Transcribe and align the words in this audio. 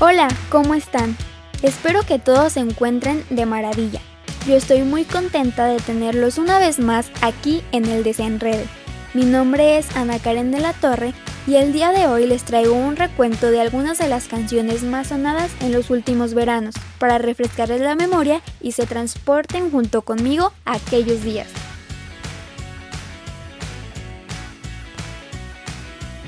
Hola, 0.00 0.28
¿cómo 0.48 0.74
están? 0.74 1.16
Espero 1.60 2.04
que 2.04 2.20
todos 2.20 2.52
se 2.52 2.60
encuentren 2.60 3.24
de 3.30 3.46
maravilla. 3.46 4.00
Yo 4.46 4.54
estoy 4.54 4.82
muy 4.82 5.02
contenta 5.02 5.66
de 5.66 5.78
tenerlos 5.78 6.38
una 6.38 6.60
vez 6.60 6.78
más 6.78 7.10
aquí 7.20 7.64
en 7.72 7.84
el 7.84 8.04
Desenrede. 8.04 8.64
Mi 9.12 9.24
nombre 9.24 9.76
es 9.76 9.96
Ana 9.96 10.20
Karen 10.20 10.52
de 10.52 10.60
la 10.60 10.72
Torre 10.72 11.14
y 11.48 11.56
el 11.56 11.72
día 11.72 11.90
de 11.90 12.06
hoy 12.06 12.28
les 12.28 12.44
traigo 12.44 12.74
un 12.74 12.94
recuento 12.94 13.50
de 13.50 13.60
algunas 13.60 13.98
de 13.98 14.06
las 14.06 14.28
canciones 14.28 14.84
más 14.84 15.08
sonadas 15.08 15.50
en 15.62 15.72
los 15.72 15.90
últimos 15.90 16.32
veranos 16.32 16.76
para 17.00 17.18
refrescarles 17.18 17.80
la 17.80 17.96
memoria 17.96 18.40
y 18.60 18.72
se 18.72 18.86
transporten 18.86 19.72
junto 19.72 20.02
conmigo 20.02 20.52
a 20.64 20.74
aquellos 20.74 21.24
días. 21.24 21.48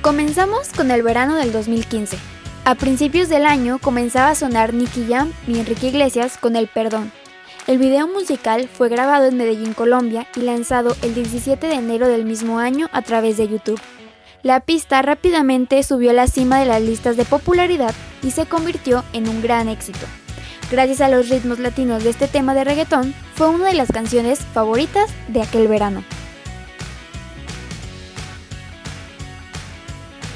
Comenzamos 0.00 0.70
con 0.74 0.90
el 0.90 1.02
verano 1.02 1.34
del 1.34 1.52
2015. 1.52 2.37
A 2.68 2.74
principios 2.74 3.30
del 3.30 3.46
año 3.46 3.78
comenzaba 3.78 4.28
a 4.28 4.34
sonar 4.34 4.74
Nicky 4.74 5.06
Jam 5.08 5.32
y 5.46 5.58
Enrique 5.58 5.86
Iglesias 5.86 6.36
con 6.36 6.54
El 6.54 6.68
Perdón. 6.68 7.10
El 7.66 7.78
video 7.78 8.06
musical 8.06 8.68
fue 8.68 8.90
grabado 8.90 9.24
en 9.24 9.38
Medellín, 9.38 9.72
Colombia 9.72 10.26
y 10.36 10.40
lanzado 10.40 10.94
el 11.00 11.14
17 11.14 11.66
de 11.66 11.72
enero 11.76 12.08
del 12.08 12.26
mismo 12.26 12.58
año 12.58 12.90
a 12.92 13.00
través 13.00 13.38
de 13.38 13.48
YouTube. 13.48 13.80
La 14.42 14.60
pista 14.60 15.00
rápidamente 15.00 15.82
subió 15.82 16.10
a 16.10 16.12
la 16.12 16.26
cima 16.26 16.60
de 16.60 16.66
las 16.66 16.82
listas 16.82 17.16
de 17.16 17.24
popularidad 17.24 17.94
y 18.22 18.32
se 18.32 18.44
convirtió 18.44 19.02
en 19.14 19.30
un 19.30 19.40
gran 19.40 19.70
éxito. 19.70 20.04
Gracias 20.70 21.00
a 21.00 21.08
los 21.08 21.30
ritmos 21.30 21.60
latinos 21.60 22.04
de 22.04 22.10
este 22.10 22.28
tema 22.28 22.52
de 22.52 22.64
reggaetón, 22.64 23.14
fue 23.34 23.48
una 23.48 23.68
de 23.68 23.74
las 23.76 23.90
canciones 23.90 24.40
favoritas 24.40 25.10
de 25.28 25.40
aquel 25.40 25.68
verano. 25.68 26.04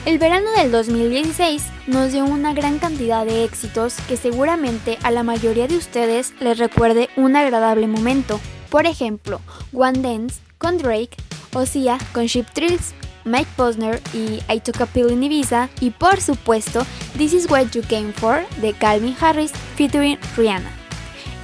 El 0.05 0.19
verano 0.19 0.51
del 0.57 0.73
2016 0.73 1.63
nos 1.87 2.11
dio 2.11 2.25
una 2.25 2.53
gran 2.55 2.81
cantidad 2.81 3.25
de 3.25 3.45
éxitos 3.45 3.95
que 4.09 4.17
seguramente 4.17 4.99
a 5.05 5.13
la 5.13 5.23
mayoría 5.23 5.69
de 5.69 5.77
ustedes 5.77 6.35
les 6.41 6.59
recuerde 6.59 7.09
un 7.17 7.37
agradable 7.37 7.87
momento. 7.87 8.41
Por 8.69 8.87
ejemplo, 8.87 9.41
One 9.73 10.01
Dance 10.01 10.41
con 10.59 10.79
Drake, 10.79 11.11
Osia 11.55 11.99
con 12.13 12.27
Ship 12.27 12.47
Thrills, 12.53 12.95
Mike 13.25 13.51
Posner 13.55 14.01
y 14.13 14.41
I 14.53 14.59
Took 14.59 14.81
a 14.81 14.87
Pill 14.87 15.13
in 15.13 15.23
Ibiza 15.23 15.69
y 15.81 15.91
por 15.91 16.21
supuesto 16.21 16.85
This 17.17 17.33
Is 17.33 17.49
What 17.49 17.71
You 17.71 17.83
Came 17.89 18.13
For 18.13 18.45
de 18.61 18.73
Calvin 18.73 19.15
Harris 19.21 19.53
featuring 19.77 20.19
Rihanna. 20.37 20.71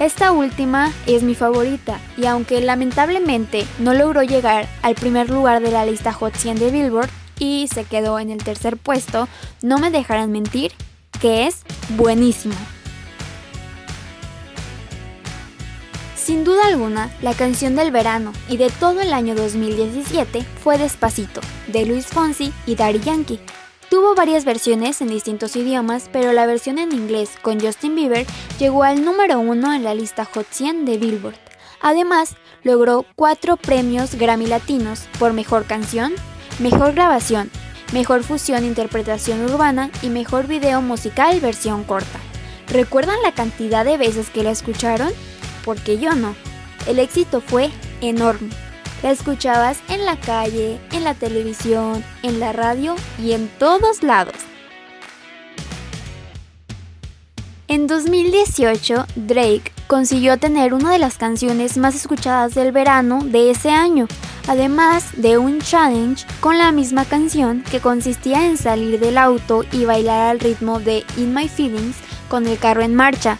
Esta 0.01 0.33
última 0.33 0.91
es 1.07 1.23
mi 1.23 1.33
favorita 1.33 1.97
y 2.17 2.25
aunque 2.25 2.59
lamentablemente 2.59 3.65
no 3.79 3.93
logró 3.93 4.21
llegar 4.23 4.67
al 4.81 4.95
primer 4.95 5.29
lugar 5.29 5.61
de 5.61 5.71
la 5.71 5.85
lista 5.85 6.11
Hot 6.11 6.35
100 6.35 6.59
de 6.59 6.71
Billboard, 6.71 7.09
y 7.39 7.67
se 7.73 7.85
quedó 7.85 8.19
en 8.19 8.29
el 8.29 8.43
tercer 8.43 8.77
puesto, 8.77 9.27
no 9.61 9.79
me 9.79 9.89
dejarán 9.89 10.31
mentir 10.31 10.73
que 11.19 11.47
es 11.47 11.63
buenísimo. 11.97 12.55
Sin 16.15 16.43
duda 16.43 16.67
alguna, 16.67 17.09
la 17.23 17.33
canción 17.33 17.75
del 17.75 17.91
verano 17.91 18.33
y 18.47 18.57
de 18.57 18.69
todo 18.69 19.01
el 19.01 19.13
año 19.13 19.33
2017 19.33 20.43
fue 20.63 20.77
Despacito, 20.77 21.41
de 21.67 21.87
Luis 21.87 22.05
Fonsi 22.05 22.53
y 22.67 22.75
Daddy 22.75 22.99
Yankee. 22.99 23.39
Tuvo 23.89 24.13
varias 24.13 24.45
versiones 24.45 25.01
en 25.01 25.07
distintos 25.07 25.55
idiomas, 25.55 26.07
pero 26.13 26.31
la 26.31 26.45
versión 26.45 26.77
en 26.77 26.91
inglés 26.91 27.31
con 27.41 27.59
Justin 27.59 27.95
Bieber 27.95 28.27
llegó 28.59 28.83
al 28.83 29.03
número 29.03 29.39
uno 29.39 29.73
en 29.73 29.83
la 29.83 29.95
lista 29.95 30.25
Hot 30.25 30.45
100 30.51 30.85
de 30.85 30.99
Billboard. 30.99 31.39
Además, 31.81 32.35
logró 32.61 33.05
cuatro 33.15 33.57
premios 33.57 34.13
Grammy 34.13 34.45
Latinos 34.45 35.07
por 35.17 35.33
Mejor 35.33 35.65
Canción, 35.65 36.13
mejor 36.59 36.93
grabación, 36.93 37.49
mejor 37.93 38.23
fusión 38.23 38.63
e 38.63 38.67
interpretación 38.67 39.41
urbana 39.43 39.89
y 40.01 40.09
mejor 40.09 40.47
video 40.47 40.81
musical 40.81 41.39
versión 41.39 41.83
corta. 41.83 42.19
¿Recuerdan 42.67 43.21
la 43.23 43.31
cantidad 43.31 43.83
de 43.83 43.97
veces 43.97 44.29
que 44.29 44.43
la 44.43 44.51
escucharon? 44.51 45.11
Porque 45.65 45.97
yo 45.97 46.13
no. 46.13 46.35
El 46.87 46.99
éxito 46.99 47.41
fue 47.41 47.71
enorme. 48.01 48.49
La 49.01 49.11
escuchabas 49.11 49.79
en 49.87 50.05
la 50.05 50.19
calle, 50.19 50.79
en 50.91 51.03
la 51.03 51.13
televisión, 51.13 52.03
en 52.21 52.39
la 52.39 52.51
radio 52.51 52.95
y 53.17 53.31
en 53.31 53.47
todos 53.57 54.03
lados. 54.03 54.35
En 57.69 57.87
2018, 57.87 59.05
Drake 59.15 59.71
consiguió 59.87 60.37
tener 60.37 60.73
una 60.73 60.91
de 60.91 60.99
las 60.99 61.17
canciones 61.17 61.77
más 61.77 61.95
escuchadas 61.95 62.55
del 62.55 62.71
verano 62.71 63.19
de 63.23 63.51
ese 63.51 63.69
año, 63.69 64.07
además 64.49 65.11
de 65.15 65.37
un 65.37 65.61
challenge 65.61 66.25
con 66.39 66.57
la 66.57 66.71
misma 66.71 67.05
canción 67.05 67.63
que 67.69 67.79
consistía 67.79 68.47
en 68.47 68.57
salir 68.57 68.99
del 68.99 69.19
auto 69.19 69.63
y 69.71 69.85
bailar 69.85 70.31
al 70.31 70.39
ritmo 70.39 70.79
de 70.79 71.05
In 71.17 71.35
My 71.35 71.47
Feelings 71.47 71.95
con 72.29 72.47
el 72.47 72.57
carro 72.57 72.81
en 72.81 72.95
marcha. 72.95 73.37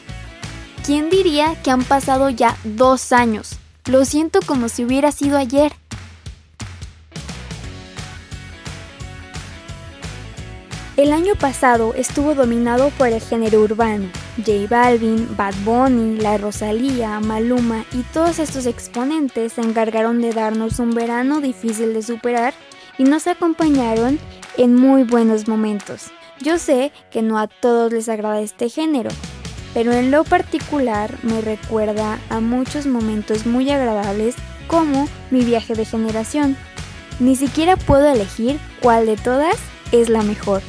¿Quién 0.86 1.09
diría 1.09 1.59
que 1.64 1.72
han 1.72 1.84
pasado 1.84 2.30
ya 2.30 2.56
dos 2.64 3.12
años? 3.12 3.58
Lo 3.88 4.06
siento 4.06 4.40
como 4.46 4.70
si 4.70 4.86
hubiera 4.86 5.12
sido 5.12 5.40
ayer. 5.40 5.74
El 10.96 11.12
año 11.12 11.34
pasado 11.34 11.96
estuvo 11.96 12.36
dominado 12.36 12.91
por 13.00 13.08
el 13.08 13.20
género 13.20 13.62
urbano. 13.62 14.09
J 14.45 14.67
Balvin, 14.69 15.35
Bad 15.35 15.53
Bunny, 15.63 16.17
La 16.17 16.38
Rosalía, 16.38 17.19
Maluma 17.19 17.85
y 17.94 18.03
todos 18.13 18.39
estos 18.39 18.66
exponentes 18.66 19.53
se 19.53 19.61
encargaron 19.61 20.22
de 20.22 20.31
darnos 20.31 20.79
un 20.79 20.91
verano 20.91 21.41
difícil 21.41 21.94
de 21.94 22.01
superar 22.01 22.53
y 22.97 23.03
nos 23.03 23.28
acompañaron 23.28 24.19
en 24.57 24.75
muy 24.75 25.03
buenos 25.03 25.47
momentos. 25.47 26.11
Yo 26.41 26.57
sé 26.57 26.91
que 27.11 27.22
no 27.22 27.38
a 27.38 27.47
todos 27.47 27.91
les 27.91 28.09
agrada 28.09 28.41
este 28.41 28.69
género, 28.69 29.09
pero 29.73 29.91
en 29.91 30.11
lo 30.11 30.23
particular 30.23 31.17
me 31.23 31.41
recuerda 31.41 32.19
a 32.29 32.39
muchos 32.39 32.85
momentos 32.85 33.45
muy 33.45 33.69
agradables 33.69 34.35
como 34.67 35.07
mi 35.31 35.44
viaje 35.44 35.75
de 35.75 35.85
generación. 35.85 36.55
Ni 37.19 37.35
siquiera 37.35 37.75
puedo 37.75 38.07
elegir 38.07 38.59
cuál 38.81 39.05
de 39.05 39.17
todas 39.17 39.55
es 39.91 40.09
la 40.09 40.22
mejor. 40.23 40.61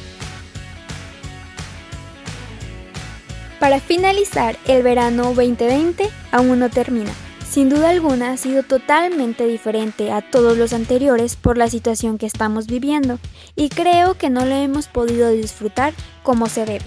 Para 3.61 3.79
finalizar, 3.79 4.57
el 4.65 4.81
verano 4.81 5.35
2020 5.35 6.09
aún 6.31 6.57
no 6.57 6.71
termina. 6.71 7.11
Sin 7.47 7.69
duda 7.69 7.91
alguna 7.91 8.31
ha 8.31 8.37
sido 8.37 8.63
totalmente 8.63 9.45
diferente 9.45 10.11
a 10.11 10.23
todos 10.23 10.57
los 10.57 10.73
anteriores 10.73 11.35
por 11.35 11.59
la 11.59 11.69
situación 11.69 12.17
que 12.17 12.25
estamos 12.25 12.65
viviendo 12.65 13.19
y 13.55 13.69
creo 13.69 14.17
que 14.17 14.31
no 14.31 14.45
lo 14.45 14.55
hemos 14.55 14.87
podido 14.87 15.29
disfrutar 15.29 15.93
como 16.23 16.49
se 16.49 16.65
debe. 16.65 16.85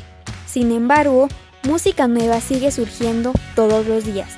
Sin 0.49 0.73
embargo, 0.73 1.29
música 1.62 2.09
nueva 2.09 2.41
sigue 2.41 2.73
surgiendo 2.73 3.33
todos 3.55 3.87
los 3.87 4.05
días. 4.05 4.31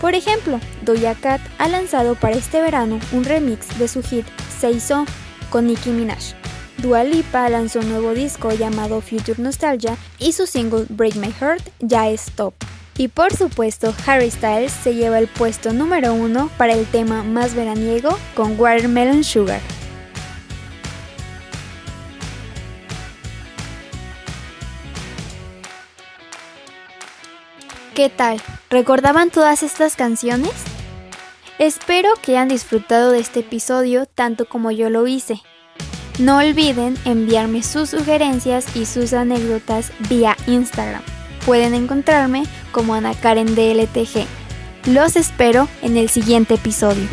Por 0.00 0.16
ejemplo, 0.16 0.58
Doja 0.82 1.14
Cat 1.14 1.40
ha 1.58 1.68
lanzado 1.68 2.16
para 2.16 2.34
este 2.34 2.60
verano 2.60 2.98
un 3.12 3.22
remix 3.22 3.78
de 3.78 3.86
su 3.86 4.02
hit 4.02 4.26
So 4.58 5.04
con 5.48 5.68
Nicki 5.68 5.90
Minaj. 5.90 6.43
Dua 6.84 7.02
Lipa 7.02 7.48
lanzó 7.48 7.80
un 7.80 7.88
nuevo 7.88 8.12
disco 8.12 8.52
llamado 8.52 9.00
Future 9.00 9.40
Nostalgia 9.42 9.96
y 10.18 10.32
su 10.32 10.46
single 10.46 10.84
Break 10.90 11.16
My 11.16 11.32
Heart 11.32 11.66
ya 11.80 12.10
es 12.10 12.30
top. 12.32 12.52
Y 12.98 13.08
por 13.08 13.34
supuesto, 13.34 13.94
Harry 14.04 14.30
Styles 14.30 14.70
se 14.70 14.94
lleva 14.94 15.18
el 15.18 15.26
puesto 15.26 15.72
número 15.72 16.12
uno 16.12 16.50
para 16.58 16.74
el 16.74 16.84
tema 16.84 17.22
más 17.22 17.54
veraniego 17.54 18.18
con 18.34 18.60
Watermelon 18.60 19.24
Sugar. 19.24 19.62
¿Qué 27.94 28.10
tal? 28.10 28.42
¿Recordaban 28.68 29.30
todas 29.30 29.62
estas 29.62 29.96
canciones? 29.96 30.52
Espero 31.58 32.10
que 32.20 32.32
hayan 32.32 32.48
disfrutado 32.48 33.10
de 33.10 33.20
este 33.20 33.40
episodio 33.40 34.04
tanto 34.04 34.44
como 34.44 34.70
yo 34.70 34.90
lo 34.90 35.06
hice. 35.06 35.40
No 36.18 36.38
olviden 36.38 36.96
enviarme 37.04 37.62
sus 37.64 37.90
sugerencias 37.90 38.76
y 38.76 38.86
sus 38.86 39.12
anécdotas 39.12 39.90
vía 40.08 40.36
Instagram. 40.46 41.02
Pueden 41.44 41.74
encontrarme 41.74 42.44
como 42.70 42.94
Ana 42.94 43.14
Karen 43.14 43.56
DLTG. 43.56 44.26
Los 44.86 45.16
espero 45.16 45.68
en 45.82 45.96
el 45.96 46.08
siguiente 46.08 46.54
episodio. 46.54 47.08